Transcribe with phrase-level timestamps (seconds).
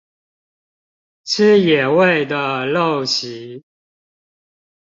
[1.25, 3.61] 吃野味的陋習